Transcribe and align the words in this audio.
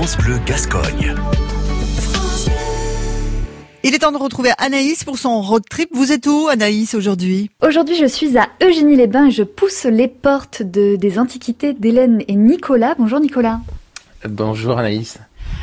France 0.00 0.16
Bleu 0.16 0.38
Gascogne. 0.46 1.14
Il 3.84 3.94
est 3.94 3.98
temps 3.98 4.12
de 4.12 4.16
retrouver 4.16 4.48
Anaïs 4.56 5.04
pour 5.04 5.18
son 5.18 5.42
road 5.42 5.62
trip. 5.68 5.90
Vous 5.92 6.10
êtes 6.10 6.26
où, 6.26 6.48
Anaïs, 6.48 6.94
aujourd'hui? 6.94 7.50
Aujourd'hui, 7.60 7.96
je 7.96 8.06
suis 8.06 8.38
à 8.38 8.48
Eugénie-les-Bains 8.62 9.26
et 9.26 9.30
je 9.30 9.42
pousse 9.42 9.84
les 9.84 10.08
portes 10.08 10.62
de, 10.62 10.96
des 10.96 11.18
antiquités 11.18 11.74
d'Hélène 11.74 12.22
et 12.28 12.34
Nicolas. 12.34 12.94
Bonjour 12.98 13.20
Nicolas. 13.20 13.60
Bonjour 14.26 14.78
Anaïs. 14.78 15.18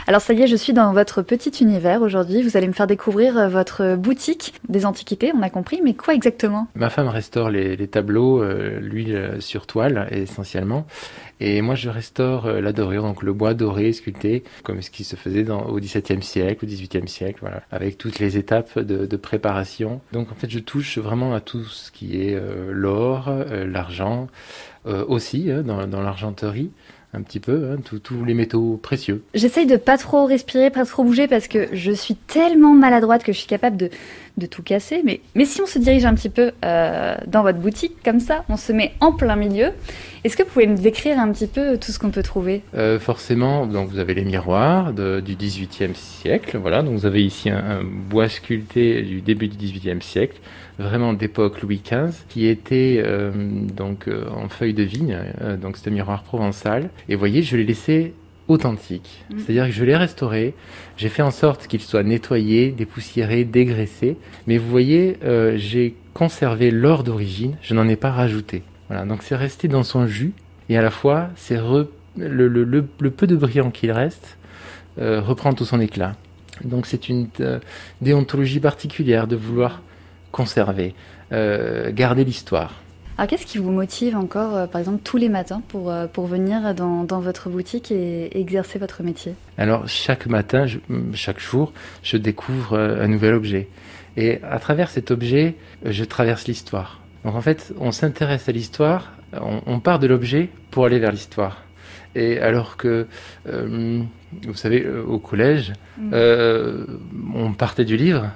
Alors 0.10 0.22
ça 0.22 0.34
y 0.34 0.42
est, 0.42 0.48
je 0.48 0.56
suis 0.56 0.72
dans 0.72 0.94
votre 0.94 1.22
petit 1.22 1.50
univers 1.62 2.02
aujourd'hui. 2.02 2.42
Vous 2.42 2.56
allez 2.56 2.68
me 2.68 2.72
faire 2.72 2.88
découvrir 2.88 3.38
euh, 3.38 3.50
votre 3.50 3.98
boutique 3.98 4.54
des 4.70 4.86
antiquités, 4.86 5.34
on 5.36 5.42
a 5.42 5.50
compris, 5.50 5.82
mais 5.84 5.96
quoi 5.96 6.14
exactement? 6.14 6.68
Ma 6.76 6.90
femme 6.90 7.10
restaure 7.10 7.50
les, 7.50 7.76
tableaux, 7.90 8.42
euh, 8.42 8.80
l'huile 8.80 9.16
euh, 9.18 9.40
sur 9.42 9.68
toile 9.68 10.08
essentiellement. 10.12 10.88
Et 11.42 11.62
moi, 11.62 11.76
je 11.76 11.90
restaure 11.90 12.50
la 12.50 12.72
dorure, 12.72 13.04
donc 13.04 13.22
le 13.22 13.32
bois 13.32 13.54
doré, 13.54 13.94
sculpté, 13.94 14.44
comme 14.64 14.82
ce 14.82 14.90
qui 14.90 15.04
se 15.04 15.16
faisait 15.16 15.46
au 15.52 15.78
XVIIe 15.78 16.24
siècle, 16.24 16.66
au 16.66 16.68
XVIIIe 16.68 17.08
siècle, 17.08 17.40
voilà, 17.42 17.62
avec 17.70 18.00
toutes 18.00 18.18
les 18.18 18.38
étapes 18.38 18.80
de, 18.80 19.18
préparation. 19.18 20.02
Donc 20.14 20.32
en 20.32 20.36
fait, 20.36 20.50
je 20.50 20.58
touche 20.58 20.98
vraiment 20.98 21.36
à 21.36 21.40
tout 21.40 21.64
ce 21.64 21.92
qui 21.92 22.20
est 22.20 22.42
l'or, 22.72 23.32
l'argent, 23.52 24.30
aussi 24.86 25.52
hein, 25.52 25.62
dans 25.62 26.02
l'argenterie 26.02 26.72
un 27.14 27.22
petit 27.22 27.40
peu, 27.40 27.72
hein, 27.72 27.78
tous 28.04 28.26
les 28.26 28.34
métaux 28.34 28.80
précieux. 28.82 29.24
J'essaye 29.34 29.66
de 29.66 29.78
pas 29.78 29.98
trop 29.98 30.26
respirer, 30.26 30.70
pas 30.70 30.86
trop 30.86 31.04
bouger 31.04 31.28
parce 31.28 31.48
que 31.48 31.68
je 31.72 31.92
suis 31.92 32.16
tellement 32.16 32.74
maladroite 32.74 33.24
que 33.24 33.32
je 33.32 33.38
suis 33.38 33.48
capable 33.48 33.78
de, 33.78 33.90
de 34.38 34.46
tout 34.46 34.64
casser. 34.64 35.02
Mais, 35.04 35.20
mais 35.36 35.46
si 35.46 35.62
on 35.62 35.66
se 35.66 35.80
dirige 35.80 36.06
un 36.06 36.14
petit 36.14 36.30
peu 36.30 36.52
euh, 36.64 37.16
dans 37.28 37.42
votre 37.42 37.60
boutique, 37.60 37.94
comme 38.04 38.20
ça, 38.20 38.46
on 38.50 38.58
se 38.58 38.72
met 38.72 38.94
en 39.00 39.12
plein 39.12 39.36
milieu. 39.36 39.72
Est-ce 40.24 40.38
que 40.38 40.44
vous 40.44 40.50
pouvez 40.50 40.68
me 40.68 40.78
décrire 40.78 41.20
un 41.20 41.32
petit 41.32 41.48
peu 41.48 41.78
tout 41.78 41.92
ce 41.92 42.00
qu'on 42.00 42.12
peut 42.12 42.24
trouver? 42.24 42.62
Euh, 42.76 43.00
Forcément, 43.00 43.66
donc 43.66 43.90
vous 43.90 44.00
avez 44.00 44.14
les 44.14 44.26
miroirs 44.26 44.94
du 44.94 45.36
XVIIIe 45.36 45.96
siècle. 45.96 46.58
Voilà, 46.58 46.84
donc 46.84 46.94
vous 46.94 47.06
avez 47.06 47.24
ici 47.24 47.50
un, 47.50 47.84
bois 47.84 48.30
sculpté 48.30 49.02
du 49.02 49.22
début 49.22 49.48
du 49.48 49.58
XVIIIe 49.58 50.02
siècle, 50.02 50.40
vraiment 50.78 51.14
d'époque 51.14 51.62
Louis 51.62 51.82
XV, 51.84 52.14
qui 52.30 52.48
était 52.48 53.02
euh, 53.06 53.32
donc 53.34 54.08
en 54.36 54.50
feuille 54.50 54.74
de 54.74 54.84
vigne. 54.84 55.18
donc 55.62 55.78
un 55.86 55.92
miroir 55.92 56.24
provençal. 56.24 56.90
Et 57.10 57.16
vous 57.16 57.20
voyez, 57.20 57.44
je 57.44 57.56
l'ai 57.56 57.64
laissé 57.64 58.14
authentique. 58.48 59.26
Mm. 59.30 59.40
C'est-à-dire 59.40 59.66
que 59.66 59.72
je 59.72 59.84
l'ai 59.84 59.96
restauré, 59.96 60.54
j'ai 60.98 61.10
fait 61.10 61.22
en 61.22 61.32
sorte 61.32 61.68
qu'il 61.68 61.82
soit 61.82 62.04
nettoyé, 62.04 62.72
dépoussiéré, 62.72 63.44
dégraissé. 63.44 64.18
Mais 64.48 64.58
vous 64.58 64.70
voyez, 64.70 65.18
euh, 65.24 65.58
j'ai 65.58 65.96
conservé 66.14 66.72
l'or 66.72 67.04
d'origine, 67.04 67.58
je 67.62 67.74
n'en 67.74 67.88
ai 67.88 67.96
pas 67.96 68.12
rajouté. 68.12 68.64
Voilà, 68.90 69.06
donc 69.06 69.24
c'est 69.24 69.36
resté 69.36 69.68
dans 69.68 69.84
son 69.84 70.08
jus, 70.08 70.34
et 70.70 70.78
à 70.78 70.82
la 70.82 70.92
fois, 70.92 71.30
c'est 71.36 71.60
le, 72.18 72.82
peu 73.16 73.28
de 73.28 73.36
brillant 73.36 73.70
qu'il 73.70 73.92
reste 73.92 74.38
euh, 75.00 75.22
reprend 75.22 75.54
tout 75.54 75.66
son 75.66 75.80
éclat. 75.80 76.16
Donc 76.64 76.88
c'est 76.88 77.10
une 77.10 77.28
euh, 77.40 77.60
déontologie 78.02 78.60
particulière 78.60 79.28
de 79.28 79.36
vouloir 79.36 79.82
conserver, 80.32 80.94
garder 81.32 82.24
l'histoire. 82.24 82.74
Alors 83.18 83.28
qu'est-ce 83.28 83.48
qui 83.48 83.58
vous 83.58 83.72
motive 83.72 84.16
encore, 84.16 84.56
euh, 84.56 84.68
par 84.68 84.80
exemple, 84.80 85.00
tous 85.04 85.18
les 85.18 85.30
matins 85.30 85.64
pour, 85.70 85.90
euh, 85.90 86.06
pour 86.06 86.28
venir 86.28 86.76
dans, 86.76 87.04
dans 87.04 87.20
votre 87.20 87.50
boutique 87.50 87.92
et, 87.92 88.40
exercer 88.40 88.78
votre 88.78 89.02
métier? 89.02 89.34
Alors 89.58 89.88
chaque 89.88 90.28
matin, 90.28 90.68
chaque 91.14 91.40
jour, 91.40 91.74
je 92.04 92.18
découvre 92.18 92.74
euh, 92.74 93.04
un 93.04 93.08
nouvel 93.08 93.34
objet. 93.34 93.70
Et 94.18 94.40
à 94.44 94.60
travers 94.60 94.92
cet 94.92 95.10
objet, 95.10 95.56
je 95.84 96.04
traverse 96.04 96.48
l'histoire. 96.48 97.02
Donc 97.26 97.34
en 97.34 97.42
fait, 97.42 97.74
on 97.80 97.92
s'intéresse 97.92 98.48
à 98.50 98.52
l'histoire, 98.52 99.14
on, 99.34 99.80
part 99.80 100.00
de 100.00 100.08
l'objet 100.08 100.50
pour 100.72 100.86
aller 100.86 101.00
vers 101.00 101.12
l'histoire. 101.12 101.64
Et 102.16 102.40
alors 102.40 102.78
que, 102.78 103.06
vous 103.46 104.54
savez, 104.56 104.88
au 104.88 105.20
collège, 105.20 105.74
mm. 106.00 106.16
on 107.36 107.54
partait 107.54 107.86
du 107.86 107.96
livre, 107.96 108.32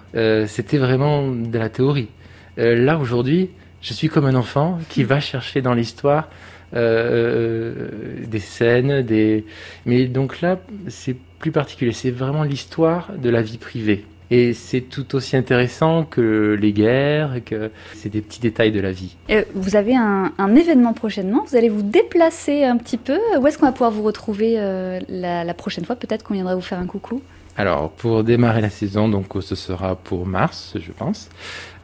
c'était 0.46 0.78
vraiment 0.78 1.32
de 1.32 1.58
la 1.58 1.70
théorie. 1.70 2.10
là, 2.58 3.00
aujourd'hui, 3.00 3.50
je 3.82 3.94
suis 3.94 4.10
comme 4.10 4.26
un 4.26 4.36
enfant 4.36 4.80
qui 4.90 5.04
va 5.04 5.20
chercher 5.20 5.62
dans 5.62 5.74
l'histoire 5.74 6.30
euh, 6.74 7.88
des 8.28 8.40
scènes, 8.40 9.02
des. 9.02 9.46
Mais 9.86 10.06
donc 10.06 10.42
là, 10.42 10.60
c'est 10.88 11.16
plus 11.40 11.52
particulier. 11.52 11.92
C'est 11.92 12.12
vraiment 12.12 12.44
l'histoire 12.44 13.12
de 13.18 13.30
la 13.30 13.42
vie 13.42 13.58
privée. 13.58 14.06
Et 14.30 14.54
c'est 14.54 14.80
tout 14.80 15.16
aussi 15.16 15.36
intéressant 15.36 16.06
que 16.06 16.58
les 16.58 16.72
guerres, 16.72 17.42
que 17.46 17.70
c'est 17.96 18.08
des 18.08 18.22
petits 18.22 18.40
détails 18.40 18.72
de 18.72 18.80
la 18.80 18.94
vie. 18.94 19.18
vous 19.54 19.76
avez 19.76 19.94
un, 19.94 20.56
événement 20.56 20.94
prochainement, 20.94 21.44
vous 21.46 21.58
allez 21.58 21.68
vous 21.68 21.82
déplacer 21.82 22.64
un 22.64 22.78
petit 22.78 22.96
peu. 22.96 23.20
Où 23.38 23.46
est-ce 23.46 23.58
qu'on 23.58 23.66
va 23.66 23.74
pouvoir 23.74 23.92
vous 23.92 24.04
retrouver 24.04 24.56
euh, 24.58 25.02
la, 25.10 25.44
la, 25.44 25.54
prochaine 25.54 25.84
fois? 25.84 25.98
Peut-être 25.98 26.24
qu'on 26.24 26.36
viendra 26.36 26.56
vous 26.56 26.62
faire 26.62 26.80
un 26.80 26.86
coucou 26.86 27.22
alors, 27.58 27.92
pour 27.92 28.24
démarrer 28.24 28.62
la 28.62 28.70
saison, 28.70 29.10
donc 29.10 29.28
ce 29.42 29.56
sera 29.56 29.96
pour 29.96 30.26
mars, 30.26 30.74
je 30.76 30.92
pense, 30.92 31.30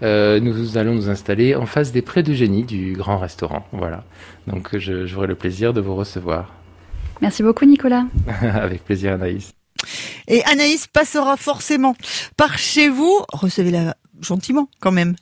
euh, 0.02 0.40
nous 0.40 0.78
allons 0.78 0.94
nous 0.94 1.10
installer 1.10 1.56
en 1.56 1.66
face 1.66 1.92
des 1.92 2.02
Prés 2.02 2.24
Génie 2.26 2.64
du 2.64 2.94
grand 2.94 3.18
restaurant. 3.18 3.66
Voilà. 3.72 4.04
Donc, 4.48 4.78
j'aurai 4.78 5.28
le 5.28 5.36
plaisir 5.36 5.74
de 5.74 5.82
vous 5.82 5.96
recevoir. 5.96 6.54
Merci 7.22 7.44
beaucoup, 7.44 7.66
Nicolas. 7.66 8.06
Avec 8.42 8.86
plaisir, 8.86 9.14
Anaïs. 9.14 9.52
Et 10.28 10.44
Anaïs 10.46 10.88
passera 10.88 11.38
forcément 11.38 11.96
par 12.38 12.58
chez 12.58 12.90
vous. 12.90 13.22
Recevez-la 13.34 13.96
gentiment, 14.22 14.70
quand 14.80 14.92
même. 14.92 15.16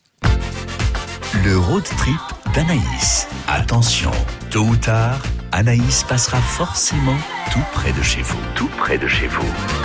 Le 1.43 1.57
road 1.57 1.83
trip 1.83 2.53
d'Anaïs. 2.53 3.27
Attention, 3.47 4.11
tôt 4.51 4.63
ou 4.63 4.75
tard, 4.75 5.21
Anaïs 5.51 6.03
passera 6.03 6.39
forcément 6.39 7.17
tout 7.51 7.63
près 7.73 7.91
de 7.91 8.01
chez 8.01 8.21
vous. 8.21 8.39
Tout 8.55 8.69
près 8.77 8.97
de 8.97 9.07
chez 9.07 9.27
vous. 9.27 9.84